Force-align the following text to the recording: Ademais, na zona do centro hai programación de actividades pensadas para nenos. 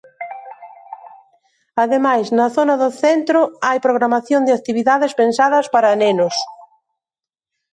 Ademais, 1.83 2.25
na 2.37 2.47
zona 2.57 2.75
do 2.83 2.89
centro 3.03 3.39
hai 3.65 3.77
programación 3.87 4.41
de 4.43 4.55
actividades 4.59 5.11
pensadas 5.21 5.65
para 5.73 5.97
nenos. 6.03 6.35